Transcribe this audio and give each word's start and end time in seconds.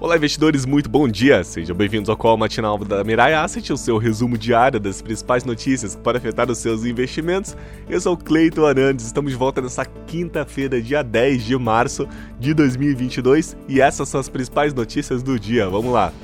Olá, 0.00 0.16
investidores, 0.16 0.64
muito 0.64 0.88
bom 0.88 1.06
dia! 1.06 1.44
Sejam 1.44 1.76
bem-vindos 1.76 2.08
ao 2.08 2.16
Call 2.16 2.38
Matinal 2.38 2.78
da 2.78 3.04
Mirai 3.04 3.34
Asset, 3.34 3.70
o 3.70 3.76
seu 3.76 3.98
resumo 3.98 4.38
diário 4.38 4.80
das 4.80 5.02
principais 5.02 5.44
notícias 5.44 5.94
que 5.94 6.00
podem 6.00 6.18
afetar 6.18 6.50
os 6.50 6.56
seus 6.56 6.86
investimentos. 6.86 7.54
Eu 7.86 8.00
sou 8.00 8.14
o 8.14 8.16
Cleiton 8.16 8.64
Arantes, 8.64 9.04
estamos 9.04 9.30
de 9.30 9.36
volta 9.36 9.60
nessa 9.60 9.84
quinta-feira, 9.84 10.80
dia 10.80 11.02
10 11.02 11.44
de 11.44 11.54
março 11.58 12.08
de 12.38 12.54
2022, 12.54 13.54
e 13.68 13.78
essas 13.78 14.08
são 14.08 14.18
as 14.18 14.30
principais 14.30 14.72
notícias 14.72 15.22
do 15.22 15.38
dia. 15.38 15.68
Vamos 15.68 15.92
lá! 15.92 16.14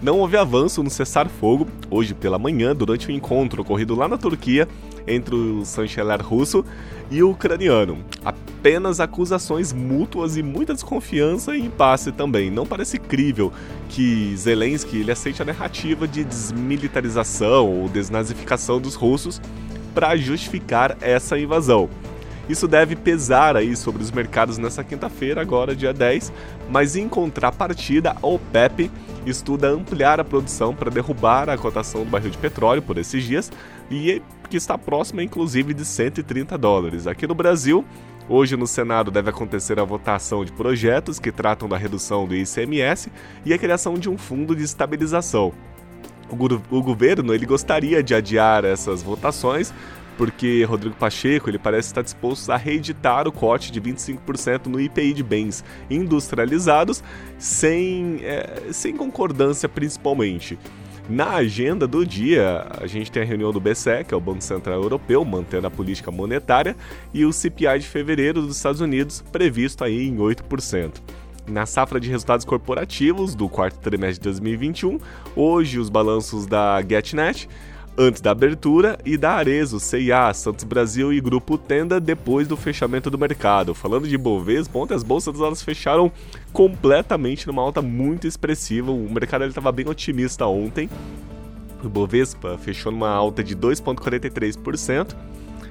Não 0.00 0.20
houve 0.20 0.36
avanço 0.36 0.80
no 0.84 0.90
cessar-fogo 0.90 1.66
hoje 1.90 2.14
pela 2.14 2.38
manhã 2.38 2.76
durante 2.76 3.10
um 3.10 3.14
encontro 3.14 3.62
ocorrido 3.62 3.96
lá 3.96 4.06
na 4.06 4.16
Turquia 4.16 4.68
entre 5.06 5.34
o 5.34 5.64
chanceler 5.64 6.20
russo 6.22 6.64
e 7.10 7.22
o 7.22 7.30
ucraniano. 7.30 7.98
Apenas 8.24 9.00
acusações 9.00 9.72
mútuas 9.72 10.36
e 10.36 10.42
muita 10.42 10.74
desconfiança 10.74 11.56
e 11.56 11.60
impasse 11.66 12.10
também. 12.12 12.50
Não 12.50 12.66
parece 12.66 12.98
crível 12.98 13.52
que 13.88 14.36
Zelensky 14.36 14.98
ele 14.98 15.12
aceite 15.12 15.42
a 15.42 15.44
narrativa 15.44 16.06
de 16.08 16.24
desmilitarização 16.24 17.82
ou 17.82 17.88
desnazificação 17.88 18.80
dos 18.80 18.94
russos 18.94 19.40
para 19.94 20.16
justificar 20.16 20.96
essa 21.00 21.38
invasão. 21.38 21.88
Isso 22.48 22.68
deve 22.68 22.94
pesar 22.94 23.56
aí 23.56 23.76
sobre 23.76 24.02
os 24.02 24.10
mercados 24.10 24.56
nessa 24.56 24.84
quinta-feira, 24.84 25.40
agora 25.40 25.74
dia 25.74 25.92
10, 25.92 26.32
mas 26.70 26.94
em 26.94 27.08
contrapartida, 27.08 28.16
a 28.22 28.26
OPEP 28.26 28.90
estuda 29.26 29.68
ampliar 29.68 30.20
a 30.20 30.24
produção 30.24 30.74
para 30.74 30.90
derrubar 30.90 31.50
a 31.50 31.58
cotação 31.58 32.04
do 32.04 32.10
barril 32.10 32.30
de 32.30 32.38
petróleo 32.38 32.82
por 32.82 32.96
esses 32.98 33.24
dias 33.24 33.50
e 33.90 34.22
que 34.48 34.56
está 34.56 34.78
próxima 34.78 35.22
inclusive 35.22 35.74
de 35.74 35.84
130 35.84 36.56
dólares. 36.56 37.06
Aqui 37.06 37.26
no 37.26 37.34
Brasil, 37.34 37.84
Hoje 38.28 38.56
no 38.56 38.66
Senado 38.66 39.08
deve 39.08 39.30
acontecer 39.30 39.78
a 39.78 39.84
votação 39.84 40.44
de 40.44 40.50
projetos 40.50 41.20
que 41.20 41.30
tratam 41.30 41.68
da 41.68 41.76
redução 41.76 42.26
do 42.26 42.34
ICMS 42.34 43.08
e 43.44 43.54
a 43.54 43.58
criação 43.58 43.94
de 43.94 44.10
um 44.10 44.18
fundo 44.18 44.56
de 44.56 44.64
estabilização. 44.64 45.52
O, 46.28 46.82
governo 46.82 47.32
ele 47.32 47.46
gostaria 47.46 48.02
de 48.02 48.12
adiar 48.12 48.64
essas 48.64 49.00
votações 49.00 49.72
porque 50.16 50.64
Rodrigo 50.64 50.96
Pacheco 50.96 51.50
ele 51.50 51.58
parece 51.58 51.88
estar 51.88 52.02
disposto 52.02 52.50
a 52.50 52.56
reeditar 52.56 53.28
o 53.28 53.32
corte 53.32 53.70
de 53.70 53.80
25% 53.80 54.66
no 54.66 54.80
IPI 54.80 55.12
de 55.12 55.22
bens 55.22 55.64
industrializados 55.90 57.02
sem, 57.38 58.20
é, 58.22 58.72
sem 58.72 58.96
concordância 58.96 59.68
principalmente. 59.68 60.58
Na 61.08 61.34
agenda 61.34 61.86
do 61.86 62.04
dia, 62.04 62.66
a 62.80 62.86
gente 62.88 63.12
tem 63.12 63.22
a 63.22 63.24
reunião 63.24 63.52
do 63.52 63.60
BCE, 63.60 64.04
que 64.06 64.12
é 64.12 64.16
o 64.16 64.20
Banco 64.20 64.42
Central 64.42 64.82
Europeu, 64.82 65.24
mantendo 65.24 65.68
a 65.68 65.70
política 65.70 66.10
monetária, 66.10 66.76
e 67.14 67.24
o 67.24 67.32
CPI 67.32 67.78
de 67.78 67.86
fevereiro 67.86 68.42
dos 68.42 68.56
Estados 68.56 68.80
Unidos, 68.80 69.22
previsto 69.30 69.84
aí 69.84 70.08
em 70.08 70.16
8%. 70.16 70.94
Na 71.46 71.64
safra 71.64 72.00
de 72.00 72.10
resultados 72.10 72.44
corporativos 72.44 73.36
do 73.36 73.48
quarto 73.48 73.78
trimestre 73.78 74.18
de 74.18 74.24
2021, 74.24 74.98
hoje 75.36 75.78
os 75.78 75.88
balanços 75.88 76.44
da 76.44 76.82
GetNet 76.82 77.48
antes 77.98 78.20
da 78.20 78.30
abertura, 78.30 78.98
e 79.04 79.16
da 79.16 79.32
Arezo, 79.32 79.80
CIA, 79.80 80.32
Santos 80.34 80.64
Brasil 80.64 81.12
e 81.12 81.20
Grupo 81.20 81.56
Tenda 81.56 81.98
depois 81.98 82.46
do 82.46 82.56
fechamento 82.56 83.10
do 83.10 83.18
mercado. 83.18 83.74
Falando 83.74 84.06
de 84.06 84.18
Bovespa, 84.18 84.78
ontem 84.78 84.94
as 84.94 85.02
bolsas 85.02 85.40
elas 85.40 85.62
fecharam 85.62 86.12
completamente 86.52 87.46
numa 87.46 87.62
alta 87.62 87.80
muito 87.80 88.26
expressiva. 88.26 88.90
O 88.90 89.10
mercado 89.10 89.44
estava 89.44 89.72
bem 89.72 89.88
otimista 89.88 90.46
ontem. 90.46 90.90
O 91.82 91.88
Bovespa 91.88 92.58
fechou 92.58 92.92
numa 92.92 93.10
alta 93.10 93.42
de 93.42 93.56
2,43% 93.56 95.14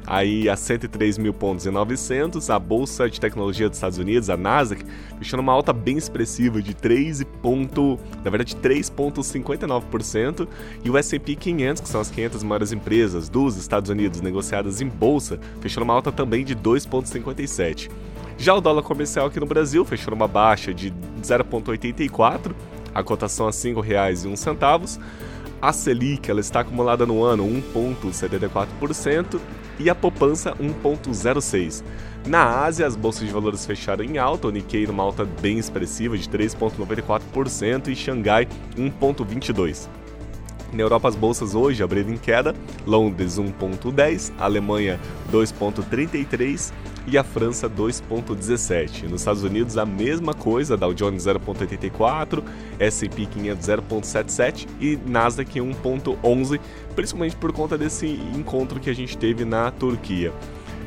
aí 0.07 0.47
a 0.49 0.55
103 0.55 1.17
mil 1.17 1.33
pontos 1.33 1.65
e 1.65 1.71
900. 1.71 2.49
A 2.49 2.59
Bolsa 2.59 3.09
de 3.09 3.19
Tecnologia 3.19 3.67
dos 3.69 3.77
Estados 3.77 3.97
Unidos, 3.97 4.29
a 4.29 4.37
Nasdaq, 4.37 4.85
fechou 5.17 5.37
numa 5.37 5.53
alta 5.53 5.73
bem 5.73 5.97
expressiva 5.97 6.61
de 6.61 6.75
3 6.75 7.23
ponto, 7.41 7.99
na 8.23 8.29
verdade 8.29 8.55
3,59%. 8.55 10.47
E 10.83 10.89
o 10.89 10.97
S&P 10.97 11.35
500, 11.35 11.81
que 11.81 11.89
são 11.89 12.01
as 12.01 12.09
500 12.09 12.43
maiores 12.43 12.71
empresas 12.71 13.29
dos 13.29 13.57
Estados 13.57 13.89
Unidos 13.89 14.21
negociadas 14.21 14.81
em 14.81 14.87
bolsa, 14.87 15.39
fechou 15.61 15.81
numa 15.81 15.93
alta 15.93 16.11
também 16.11 16.43
de 16.45 16.55
2,57%. 16.55 17.89
Já 18.37 18.53
o 18.53 18.61
dólar 18.61 18.83
comercial 18.83 19.27
aqui 19.27 19.39
no 19.39 19.45
Brasil 19.45 19.85
fechou 19.85 20.11
numa 20.11 20.27
baixa 20.27 20.73
de 20.73 20.91
0,84, 21.21 22.51
a 22.93 23.01
cotação 23.01 23.47
a 23.47 23.49
R$ 23.49 23.55
5,01. 23.55 24.99
A 25.65 25.73
Selic 25.73 26.29
ela 26.29 26.41
está 26.41 26.59
acumulada 26.59 27.07
no 27.07 27.23
ano 27.23 27.43
1,74% 27.73 29.41
e 29.79 29.89
a 29.89 29.95
poupança 29.95 30.53
1,06%. 30.57 31.83
Na 32.27 32.63
Ásia, 32.63 32.85
as 32.85 32.95
bolsas 32.95 33.25
de 33.25 33.33
valores 33.33 33.65
fecharam 33.65 34.03
em 34.03 34.19
alta, 34.19 34.47
o 34.47 34.51
Nikkei 34.51 34.85
numa 34.85 35.01
alta 35.01 35.25
bem 35.25 35.57
expressiva 35.57 36.15
de 36.15 36.29
3,94% 36.29 37.87
e 37.87 37.95
Xangai 37.95 38.47
1,22%. 38.77 39.87
Na 40.71 40.83
Europa, 40.83 41.07
as 41.07 41.15
bolsas 41.15 41.55
hoje 41.55 41.81
abriram 41.81 42.11
em 42.13 42.17
queda: 42.17 42.53
Londres 42.85 43.39
1,10, 43.39 44.33
Alemanha 44.37 44.99
2,33 45.31 46.71
e 47.07 47.17
a 47.17 47.23
França 47.23 47.69
2,17. 47.69 49.03
Nos 49.03 49.21
Estados 49.21 49.43
Unidos, 49.43 49.77
a 49.77 49.85
mesma 49.85 50.33
coisa: 50.33 50.77
Dow 50.77 50.93
Jones 50.93 51.23
0,84, 51.25 52.43
S&P 52.79 53.25
500 53.25 53.65
0,77 53.65 54.67
e 54.79 54.97
Nasdaq 55.05 55.59
1,11, 55.59 56.59
principalmente 56.95 57.35
por 57.35 57.51
conta 57.51 57.77
desse 57.77 58.07
encontro 58.07 58.79
que 58.79 58.89
a 58.89 58.95
gente 58.95 59.17
teve 59.17 59.45
na 59.45 59.71
Turquia. 59.71 60.31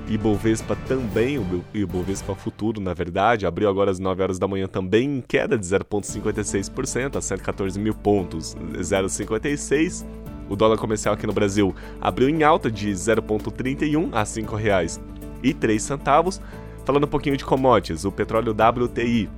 Ibovespa 0.08 0.74
também, 0.86 1.38
o 1.38 1.62
Ibovespa 1.74 2.34
futuro, 2.34 2.80
na 2.80 2.94
verdade, 2.94 3.46
abriu 3.46 3.68
agora 3.68 3.90
às 3.90 3.98
9 3.98 4.22
horas 4.22 4.38
da 4.38 4.48
manhã 4.48 4.66
também 4.66 5.18
em 5.18 5.20
queda 5.20 5.58
de 5.58 5.66
0,56% 5.66 7.16
a 7.16 7.20
114 7.20 7.78
mil 7.78 7.94
pontos, 7.94 8.56
0,56%. 8.78 10.06
O 10.48 10.56
dólar 10.56 10.78
comercial 10.78 11.12
aqui 11.12 11.26
no 11.26 11.32
Brasil 11.34 11.74
abriu 12.00 12.26
em 12.26 12.42
alta 12.42 12.70
de 12.70 12.90
0,31 12.90 14.08
a 14.12 14.22
R$ 14.22 15.17
5,03. 15.42 16.40
Falando 16.84 17.04
um 17.04 17.08
pouquinho 17.08 17.36
de 17.36 17.44
commodities, 17.44 18.04
o 18.04 18.12
petróleo 18.12 18.52
WTI 18.52 19.28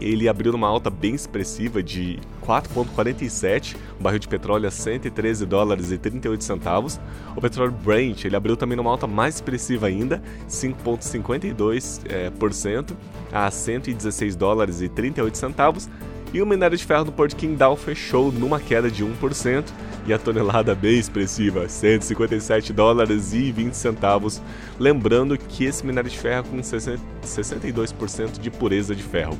ele 0.00 0.28
abriu 0.28 0.50
numa 0.50 0.66
alta 0.66 0.88
bem 0.88 1.14
expressiva 1.14 1.82
de 1.82 2.18
4,47, 2.46 3.76
um 3.98 4.02
barril 4.02 4.18
de 4.18 4.28
petróleo 4.28 4.66
a 4.66 4.70
113 4.70 5.44
dólares 5.44 5.92
e 5.92 5.98
38 5.98 6.42
centavos. 6.42 6.98
O 7.36 7.40
petróleo 7.40 7.72
Brent 7.72 8.24
ele 8.24 8.34
abriu 8.34 8.56
também 8.56 8.76
numa 8.76 8.90
alta 8.90 9.06
mais 9.06 9.34
expressiva 9.36 9.86
ainda, 9.86 10.22
5,52% 10.48 12.00
é, 12.08 12.30
por 12.30 12.52
cento, 12.52 12.96
a 13.30 13.50
116 13.50 14.34
dólares 14.34 14.80
e 14.80 14.88
38 14.88 15.36
centavos. 15.36 15.88
E 16.32 16.40
o 16.40 16.46
minério 16.46 16.78
de 16.78 16.84
ferro 16.84 17.04
do 17.04 17.12
Porto 17.12 17.36
Qingdao 17.36 17.76
fechou 17.76 18.32
numa 18.32 18.60
queda 18.60 18.90
de 18.90 19.04
1% 19.04 19.64
e 20.10 20.12
a 20.12 20.18
tonelada 20.18 20.74
bem 20.74 20.98
expressiva, 20.98 21.68
157 21.68 22.72
dólares 22.72 23.32
e 23.32 23.52
20 23.52 23.74
centavos. 23.74 24.42
Lembrando 24.78 25.38
que 25.38 25.64
esse 25.64 25.86
minério 25.86 26.10
de 26.10 26.18
ferro 26.18 26.46
é 26.46 26.50
com 26.50 26.56
62% 26.58 28.40
de 28.40 28.50
pureza 28.50 28.94
de 28.94 29.02
ferro. 29.02 29.38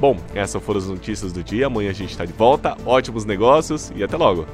Bom, 0.00 0.16
essas 0.34 0.62
foram 0.62 0.78
as 0.78 0.88
notícias 0.88 1.32
do 1.32 1.42
dia. 1.42 1.66
Amanhã 1.66 1.90
a 1.90 1.94
gente 1.94 2.10
está 2.10 2.24
de 2.24 2.32
volta. 2.32 2.76
Ótimos 2.84 3.24
negócios 3.24 3.92
e 3.94 4.02
até 4.02 4.16
logo! 4.16 4.46